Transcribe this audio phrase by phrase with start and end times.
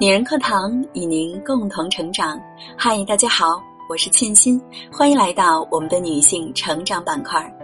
[0.00, 2.40] 女人课堂与您共同成长。
[2.74, 4.58] 嗨，大家好，我是沁心，
[4.90, 7.54] 欢迎来到我们的女性成长板块。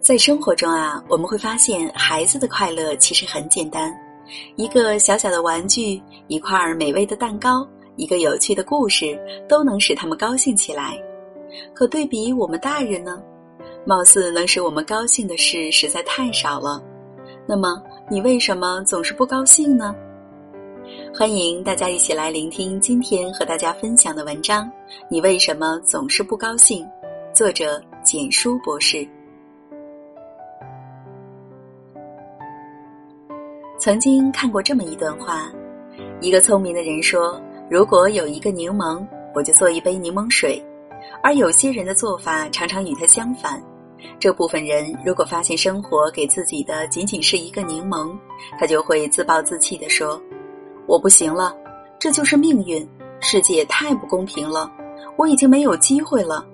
[0.00, 3.96] 在生活中啊，我们会发现孩子的快乐其实很简单，
[4.56, 9.16] 一个小小的玩具，一块美味的蛋糕，一个有趣的故事，
[9.48, 11.00] 都能使他们高兴起来。
[11.72, 13.22] 可对比我们大人呢，
[13.86, 16.82] 貌似能使我们高兴的事实在太少了。
[17.46, 19.94] 那么，你为什么总是不高兴呢？
[21.14, 24.70] 欢迎大家一起来聆听今天和大家分享的文章。
[25.10, 26.88] 你为什么总是不高兴？
[27.34, 29.06] 作者简书博士。
[33.78, 35.52] 曾经看过这么一段话：
[36.22, 40.58] 一个聪明的人说，如果有一个柠檬，我就做一杯柠檬水；
[41.22, 43.62] 而有些人的做法常常与他相反。
[44.18, 48.16] 这部分人如果发现生活给自己的仅仅是一个柠檬，
[48.58, 50.20] 他就会自暴自弃地说
[50.86, 51.56] ：“我不行了，
[51.98, 52.88] 这就是命运，
[53.20, 54.70] 世界太不公平了，
[55.16, 56.46] 我已经没有机会了。”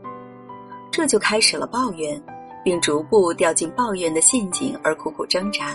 [0.91, 2.23] 这就开始了抱怨，
[2.63, 5.75] 并逐步掉进抱怨的陷阱而苦苦挣扎。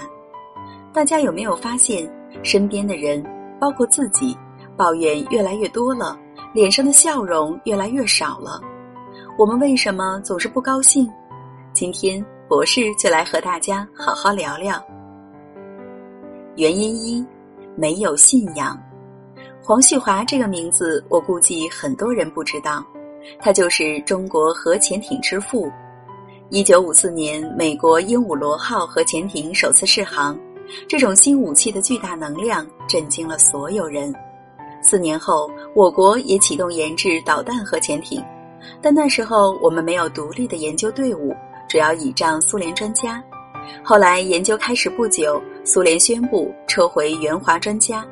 [0.93, 2.09] 大家有没有发现，
[2.41, 3.23] 身边的人，
[3.59, 4.37] 包括自己，
[4.77, 6.17] 抱怨越来越多了，
[6.53, 8.61] 脸上的笑容越来越少了？
[9.37, 11.09] 我们为什么总是不高兴？
[11.79, 14.85] 今天博士就来和大家好好聊聊。
[16.57, 17.25] 原因一，
[17.77, 18.77] 没有信仰。
[19.63, 22.85] 黄旭华这个名字，我估计很多人不知道，
[23.39, 25.71] 他就是中国核潜艇之父。
[26.49, 30.37] 一九五四年，美国鹦鹉螺号核潜艇首次试航，
[30.85, 34.13] 这种新武器的巨大能量震惊了所有人。
[34.81, 38.21] 四年后，我国也启动研制导弹核潜艇，
[38.81, 41.33] 但那时候我们没有独立的研究队伍。
[41.69, 43.23] 主要倚仗苏联专家，
[43.83, 48.03] 后来研究开始不久，苏联宣布撤回援华专家。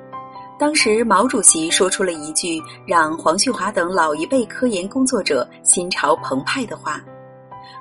[0.60, 7.02] 当时毛主席说出了一句让黄旭华等老一辈科研工作者心潮澎湃的话：“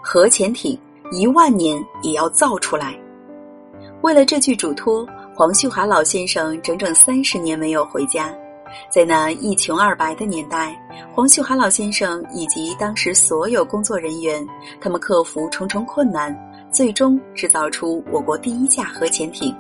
[0.03, 0.79] 核潜艇
[1.13, 2.99] 一万年也要造出来。”
[4.01, 8.35] 为了这句嘱托，黄旭华老先生整整三十年没有回家。
[8.91, 10.77] 在那一穷二白的年代，
[11.15, 14.47] 黄旭华老先生以及当时所有工作人员，
[14.81, 16.37] 他们克服重重困难，
[16.71, 19.55] 最终制造出我国第一架核潜艇。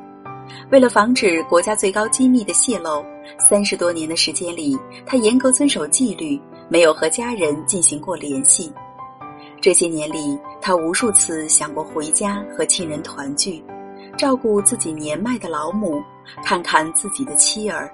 [0.70, 3.04] 为了防止国家最高机密的泄露，
[3.48, 8.72] 三十多年的时间里，他严格遵守纪律，没有和家人进行过联系。
[9.60, 13.64] 这些年里，他无数次想过回家和亲人团聚，
[14.16, 16.00] 照顾自己年迈的老母，
[16.44, 17.90] 看看自己的妻儿。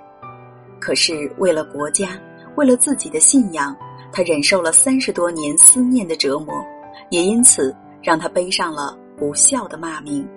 [0.84, 2.20] 可是，为了国家，
[2.56, 3.75] 为了自己的信仰，
[4.10, 6.60] 他忍受了三十多年思念的折磨，
[7.09, 7.72] 也因此
[8.03, 10.28] 让他背上了不孝的骂名。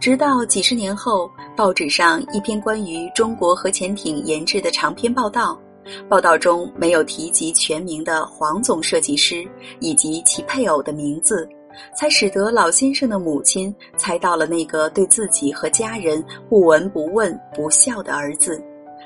[0.00, 5.60] 直到几十年后，报纸上一篇关于中国核潜艇研制的长篇报道，
[6.08, 9.46] 报道中没有提及全名的黄总设计师
[9.78, 11.46] 以及其配偶的名字，
[11.94, 18.58] 才使得老先生的母亲猜到了那个对自己和家人不闻不问、不孝的儿子。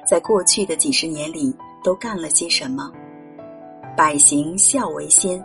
[0.08, 1.54] 在过去的几十年里，
[1.84, 2.90] 都干了些什么？
[3.94, 5.44] 百行孝为先，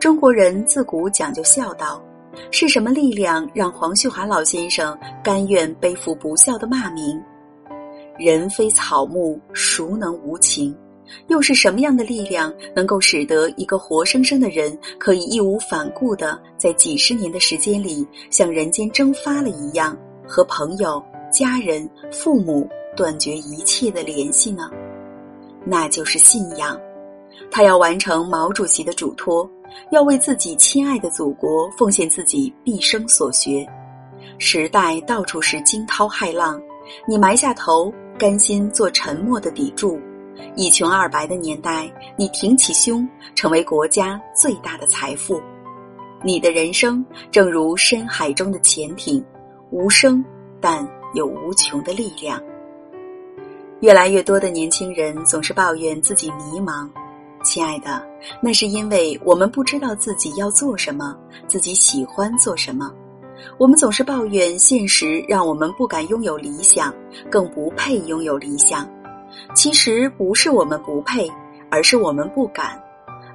[0.00, 2.02] 中国人自古讲究孝道。
[2.50, 7.20] 是什么力量让黄旭华老先生甘愿背负不孝的骂名？
[8.18, 10.74] 人非草木，孰能无情？
[11.26, 19.96] 又是什么样的力量能够使得一个活生生的人可以义无反顾的在几十年的时间里，像人间蒸发了一样，
[20.26, 22.68] 和朋友、家人、父母？
[22.96, 24.70] 断绝一切的联系呢？
[25.64, 26.78] 那就是信仰。
[27.50, 29.48] 他要完成毛主席的嘱托，
[29.90, 33.66] 要为自己亲爱的祖国奉献自己毕生所学。
[34.38, 36.60] 时代到处是惊涛骇浪，
[37.06, 39.98] 你埋下头，甘心做沉默的砥柱。
[40.56, 45.40] 一穷二白的年代，你挺起胸，成为国家最大的财富。
[46.22, 49.24] 你的人生正如深海中的潜艇，
[49.70, 50.22] 无声
[50.60, 52.40] 但有无穷的力量。
[53.80, 56.86] 越来越多的年轻人总是抱怨自己迷茫，
[57.42, 58.06] 亲爱的，
[58.42, 61.16] 那是因为我们不知道自己要做什么，
[61.46, 62.92] 自己喜欢做什么。
[63.58, 66.94] 我们总是抱怨现实让我们不敢拥有理想，
[67.30, 68.86] 更不配拥有理想。
[69.54, 71.26] 其实不是我们不配，
[71.70, 72.78] 而是我们不敢。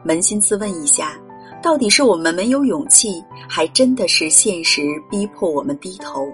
[0.05, 1.19] 扪心自问一下，
[1.63, 6.27] 到底是我们没有勇气，还真的是现实逼迫我们低头？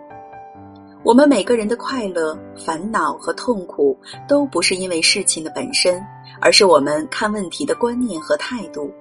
[1.04, 6.00] 我们每个人的快乐、烦恼和痛苦，都不是因为事情的本身，
[6.40, 8.92] 而是我们看问题的观念和态度。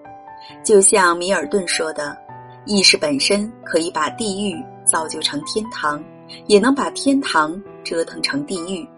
[0.64, 2.17] 就像米尔顿说的
[2.64, 6.02] ：“意识本身可以把地狱造就成天堂，
[6.47, 8.88] 也能把天堂折腾成地狱。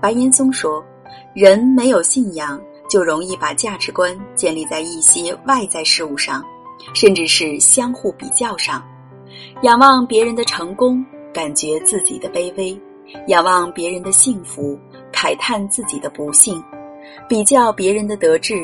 [0.00, 0.84] 白岩松说
[1.32, 6.44] ：“人没有信仰，就容易把价值观建立在一些外在事物上，
[6.92, 8.82] 甚至是相互比较上。
[9.62, 11.04] 仰望别人的成功，
[11.36, 12.74] 感觉自己的卑微；
[13.26, 14.78] 仰望别人的幸福，
[15.12, 16.58] 慨叹自己的不幸；
[17.28, 18.54] 比较别人的得志，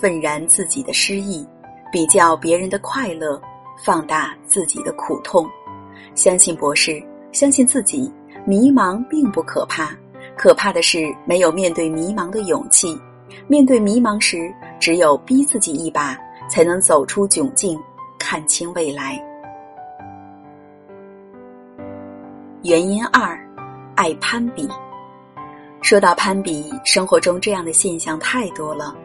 [0.00, 1.46] 愤然自己的失意；
[1.92, 3.38] 比较别人的快乐，
[3.84, 5.46] 放大自己的苦痛。
[6.14, 8.10] 相信博士，相信自己，
[8.46, 9.94] 迷茫并不可怕。”
[10.34, 12.98] 可怕的是没有面对迷茫的勇气。
[13.46, 14.50] 面对迷茫时，
[14.80, 16.18] 只有逼自己一把，
[16.48, 17.78] 才能走出窘境，
[18.18, 19.22] 看清未来。
[22.64, 23.38] 原因二，
[23.94, 24.66] 爱攀比。
[25.82, 28.96] 说到攀比，生活中这样的现象太多了。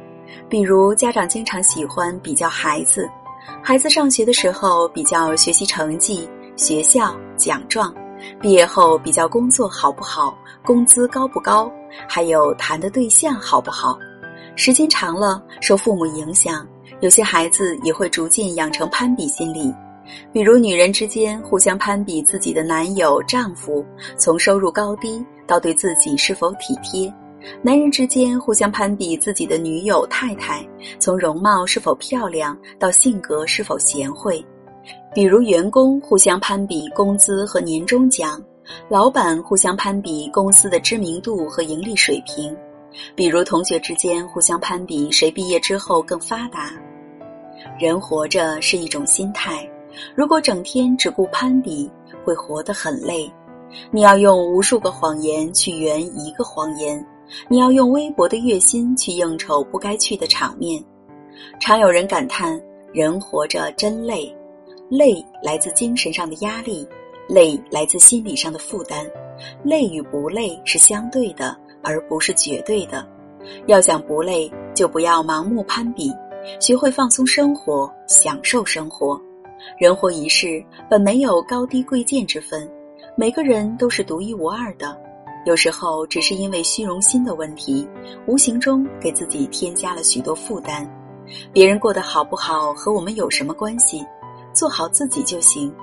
[0.47, 3.09] 比如，家长经常喜欢比较孩子，
[3.61, 6.25] 孩子上学的时候比较学习成绩、
[6.55, 7.93] 学校奖状。
[8.39, 11.69] 毕业后比较工作好不好，工资高不高，
[12.07, 13.99] 还有谈的对象好不好。
[14.55, 16.65] 时间长了，受父母影响，
[17.01, 19.69] 有些孩子也会逐渐养成攀比心理。
[20.31, 23.85] 比如女人之间互相攀比自己的男友、丈夫，
[24.17, 27.11] 从收入高低到对自己是否体贴；
[27.61, 30.65] 男人之间互相攀比自己的女友、太太，
[30.99, 34.43] 从容貌是否漂亮到性格是否贤惠。
[35.13, 38.41] 比如，员工互相攀比工资和年终奖，
[38.87, 42.55] 老板互相攀比公司的知名度和盈利水平；
[43.15, 46.71] 比如，同学之间互相攀比谁毕业之后更发达。
[47.79, 49.67] 人活着是一种心态，
[50.15, 51.89] 如果整天只顾攀比，
[52.23, 53.31] 会活得很累。
[53.91, 57.05] 你要用无数个谎言去圆一个谎言，
[57.47, 60.83] 你要用微薄的月薪去应酬不该去的场面。
[61.59, 62.59] 常有人感叹：
[62.91, 64.35] 人活着真累。
[64.89, 66.87] 累来自精神上的压力，
[67.27, 69.05] 累来自心理上的负担，
[69.63, 73.07] 累与不累是相对的，而不是绝对的。
[73.67, 76.11] 要想不累，就不要盲目攀比，
[76.59, 79.21] 学会放松生活，享受生活。
[79.77, 82.69] 人活一世，本没有高低贵贱之分，
[83.15, 84.97] 每个人都是独一无二的。
[85.45, 87.87] 有时候，只是因为虚荣心的问题，
[88.27, 90.87] 无形中给自己添加了许多负担。
[91.53, 94.05] 别人过得好不好，和我们有什么关系？
[94.53, 95.73] 做好自己就行。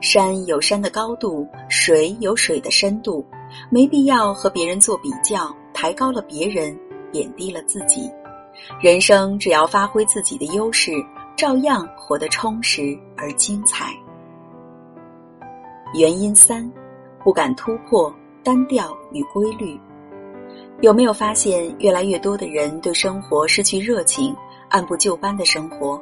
[0.00, 3.24] 山有山的高度，水有水的深度，
[3.68, 6.78] 没必要和别人做比较，抬高了别人，
[7.10, 8.10] 贬低了自己。
[8.80, 10.92] 人生只要发挥自己的优势，
[11.36, 13.92] 照样活得充实而精彩。
[15.94, 16.70] 原因三，
[17.22, 19.78] 不敢突破单调与规律。
[20.80, 24.34] 有没有发现，越来越多的人对生活失去热情，
[24.68, 26.00] 按部就班的生活？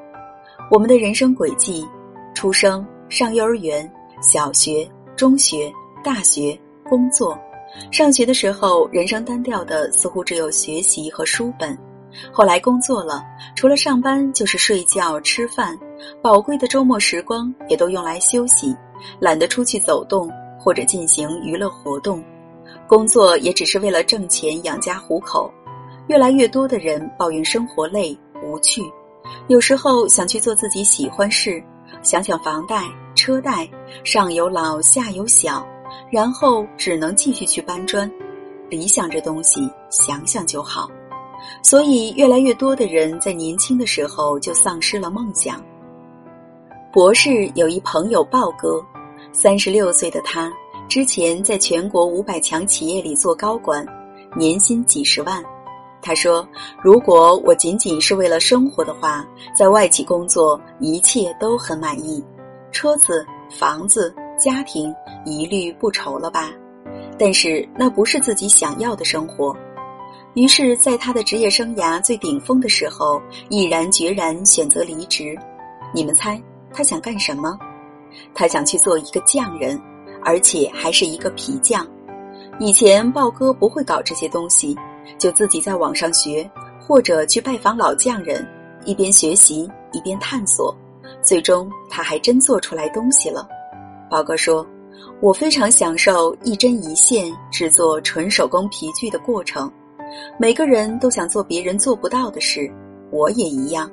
[0.70, 1.86] 我们的人生轨迹。
[2.32, 3.90] 出生、上幼儿园、
[4.22, 5.70] 小学、中学、
[6.02, 7.38] 大学、工作。
[7.90, 11.76] 上学的时候，人生单调的似乎只有学习和书本；
[12.32, 13.24] 后来工作了，
[13.54, 15.78] 除了上班就是睡觉、吃饭，
[16.22, 18.74] 宝贵的周末时光也都用来休息，
[19.18, 22.22] 懒得出去走动或者进行娱乐活动。
[22.86, 25.50] 工作也只是为了挣钱养家糊口。
[26.08, 28.82] 越来越多的人抱怨生活累、无趣，
[29.46, 31.62] 有时候想去做自己喜欢事。
[32.02, 32.82] 想想房贷、
[33.14, 33.68] 车贷，
[34.02, 35.64] 上有老下有小，
[36.10, 38.10] 然后只能继续去搬砖。
[38.68, 40.90] 理想这东西，想想就好。
[41.62, 45.62] 所以，越来越多的人在年轻的时候就丧失了梦想。
[46.92, 48.84] 博士有一朋友豹哥，
[49.32, 50.52] 三十六岁的他，
[50.88, 53.86] 之前在全国五百强企业里做高管，
[54.36, 55.42] 年薪几十万。
[56.02, 56.48] 他说
[56.82, 62.24] ：“如果我仅仅是为了生活的话，在外企工作一切都很满意，
[62.72, 64.92] 车子、房子、家庭
[65.26, 66.50] 一律不愁了吧？
[67.18, 69.54] 但是那不是自己想要的生活。
[70.34, 75.36] 于是，在他的职业生涯最顶峰的时候，毅然决然选择离职。
[75.94, 76.40] 你们猜
[76.72, 77.58] 他想干什么？
[78.34, 79.80] 他想去做一个匠人，
[80.24, 81.86] 而且还是一个皮匠。
[82.58, 84.76] 以前豹哥不会搞这些东西。”
[85.18, 88.46] 就自己在网上学，或者去拜访老匠人，
[88.84, 90.74] 一边学习一边探索，
[91.20, 93.46] 最终他还真做出来东西了。
[94.08, 94.64] 宝哥说
[95.20, 99.70] ：“我非常享受一针一线制作纯手工皮具的过程。
[100.38, 102.70] 每个人都想做别人做不到的事，
[103.10, 103.90] 我也一样。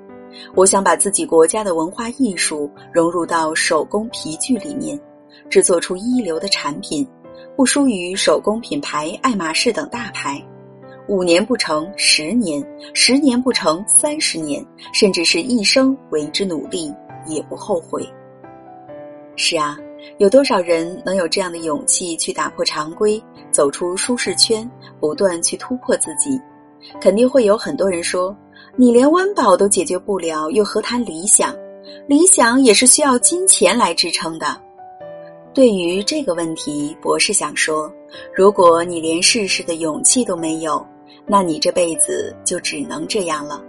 [0.53, 4.99] 我想把自己国家的文化艺术融入到手工皮具里面，
[5.49, 7.07] 制作出一流的产品，
[7.55, 10.43] 不输于手工品牌爱马仕等大牌。”
[11.07, 12.61] 五年不成，十年；
[12.93, 16.93] 十年不成，三十年，甚至是一生为之努力，
[17.25, 18.05] 也不后悔。
[19.37, 19.77] 是啊，
[20.17, 23.21] 有多少人能有这样的勇气去打破常规，
[23.51, 26.39] 走出舒适圈，不断去突破自己？
[27.01, 28.35] 肯定会有很多人说
[28.75, 31.55] ：“你连温饱都解决不了，又何谈理想？
[32.07, 34.59] 理想也是需要金钱来支撑的。”
[35.53, 37.91] 对于这个问题，博士想说：
[38.33, 40.85] 如果你连试试的勇气都没有，
[41.25, 43.61] 那你这辈子就只能这样了。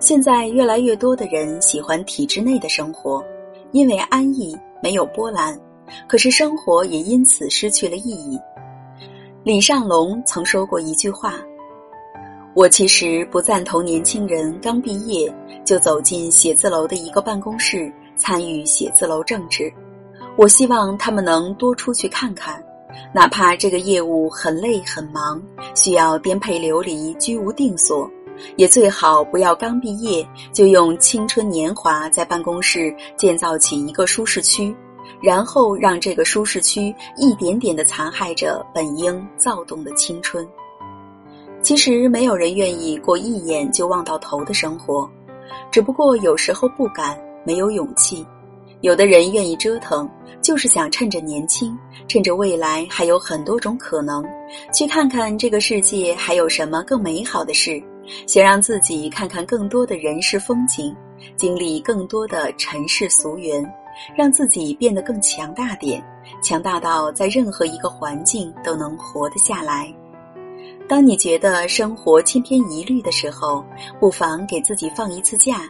[0.00, 3.24] 现在越来越多的人喜欢体制内的生活，
[3.70, 5.58] 因为安逸，没有波澜。
[6.06, 8.38] 可是生活也因此失去了意义。
[9.44, 11.34] 李尚龙曾说过一句话。
[12.54, 15.32] 我其实不赞同年轻人刚毕业
[15.64, 19.72] 就走进写字楼的一个办公室参与写字楼政治。
[20.36, 22.62] 我希望他们能多出去看看，
[23.14, 25.42] 哪怕这个业务很累很忙，
[25.74, 28.10] 需要颠沛流离、居无定所，
[28.56, 34.74] 也最好不要刚毕业就用青春年华在办公室建造起一个舒适区，
[35.20, 40.46] 然后让这个舒适区一点点的残害着本应躁动的青春。
[41.62, 45.08] 其实没有人愿意过一眼就望到头的生活，
[45.70, 48.26] 只不过有时候不敢，没有勇气。
[48.80, 50.10] 有的人愿意折腾，
[50.40, 54.24] 就是想趁着年轻，趁着未来还有很多种可能，
[54.74, 57.80] 去看看这个世界还有什么更美好的事，
[58.26, 60.94] 想让自己看看更多的人世风景，
[61.36, 63.64] 经历更多的尘世俗缘，
[64.16, 66.02] 让自己变得更强大点，
[66.42, 69.92] 强大到在任何一个环境都能活得下来。
[70.88, 73.64] 当你觉得生活千篇一律的时候，
[73.98, 75.62] 不妨给自己放一次假，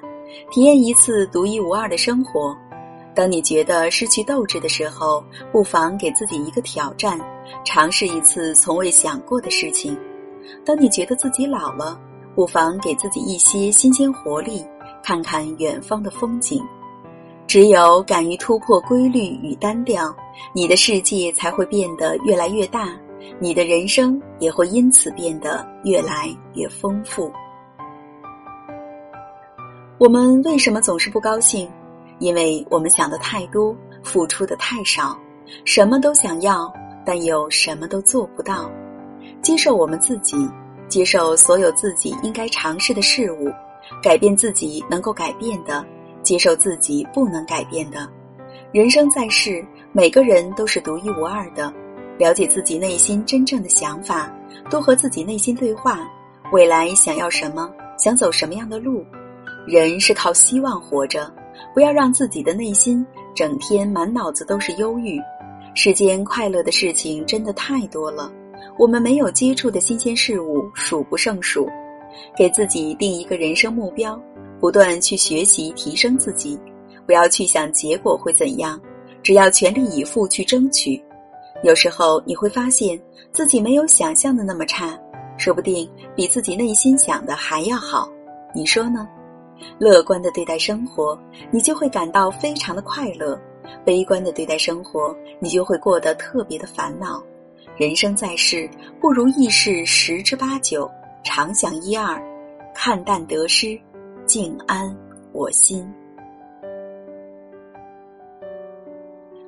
[0.50, 2.56] 体验一次独一无二的生活；
[3.14, 5.22] 当你觉得失去斗志的时候，
[5.52, 7.20] 不妨给自己一个挑战，
[7.64, 9.94] 尝试一次从未想过的事情；
[10.64, 12.00] 当你觉得自己老了，
[12.34, 14.64] 不妨给自己一些新鲜活力，
[15.02, 16.62] 看看远方的风景。
[17.46, 20.14] 只有敢于突破规律与单调，
[20.54, 22.88] 你的世界才会变得越来越大。
[23.38, 27.30] 你的人生也会因此变得越来越丰富。
[29.98, 31.70] 我们为什么总是不高兴？
[32.18, 35.16] 因为我们想的太多，付出的太少，
[35.64, 36.72] 什么都想要，
[37.04, 38.70] 但又什么都做不到。
[39.40, 40.36] 接受我们自己，
[40.92, 43.50] 接受所有自己应该尝试的事物，
[44.02, 45.82] 改变自己能够改变的，
[46.22, 48.06] 接受自己不能改变的。
[48.72, 51.72] 人生在世，每个人都是独一无二的。
[52.18, 54.30] 了解自己内心真正的想法，
[54.68, 56.06] 多和自己内心对话。
[56.52, 59.02] 未来想要什么，想走什么样的路？
[59.66, 61.32] 人是靠希望活着，
[61.72, 63.02] 不要让自己的内心
[63.34, 65.18] 整天满脑子都是忧郁。
[65.74, 68.30] 世间快乐的事情真的太多了，
[68.78, 71.68] 我们没有接触的新鲜事物数不胜数。
[72.36, 74.20] 给自己定一个人生目标，
[74.60, 76.60] 不断去学习提升自己，
[77.06, 78.78] 不要去想结果会怎样，
[79.22, 81.02] 只要全力以赴去争取。
[81.62, 83.00] 有时候你会发现
[83.32, 84.98] 自己没有想象的那么差，
[85.38, 88.10] 说不定比自己内心想的还要好，
[88.54, 89.08] 你说呢？
[89.78, 91.18] 乐观的对待生活，
[91.50, 93.38] 你就会感到非常的快乐；
[93.84, 97.22] 悲观的对待生活，你就会过得特别的烦恼。
[97.82, 98.70] 人生在世，
[99.00, 100.88] 不如意事十之八九，
[101.24, 102.22] 常想一二，
[102.72, 103.76] 看淡得失，
[104.24, 104.96] 静安
[105.32, 105.84] 我心。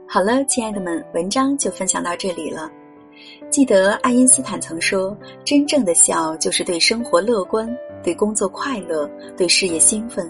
[0.04, 2.68] 好了，亲爱的们，文章就分享到这里了。
[3.50, 7.72] 记得爱因斯坦曾说：“真正的笑就是对生活乐观，
[8.02, 10.28] 对工作快乐，对事业兴奋。”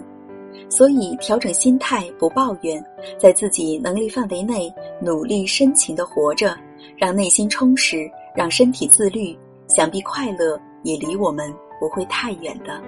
[0.69, 2.83] 所以，调整心态，不抱怨，
[3.17, 4.71] 在自己能力范围内
[5.01, 6.55] 努力深情的活着，
[6.97, 9.37] 让内心充实，让身体自律，
[9.67, 12.81] 想必快乐也离我们不会太远的。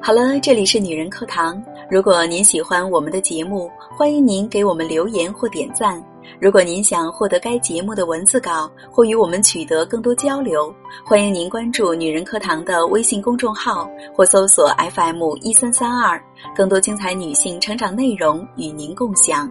[0.00, 1.60] 好了，这里是女人课堂。
[1.90, 6.00] 如果您喜欢我们的节目，欢迎您给我们留言或点赞。
[6.40, 10.72] 如果您想获得该节目的文字稿或与我们取得更多交流，
[11.04, 16.22] 欢迎您关注女人课堂的微信公众号或搜索 FM 一三三二，
[16.54, 19.50] 更多精彩女性成长内容与您共享。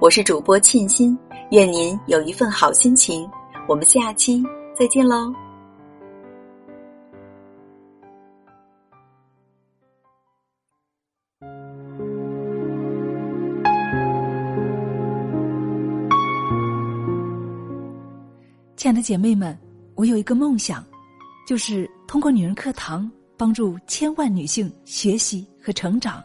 [0.00, 1.16] 我是主播沁心，
[1.50, 3.28] 愿您有一份好心情。
[3.68, 4.42] 我们下期
[4.74, 5.30] 再见喽。
[18.74, 19.54] 亲爱的姐妹们，
[19.96, 20.82] 我有一个梦想，
[21.46, 26.24] 就是通过女人课堂帮助千万女性学习和成长，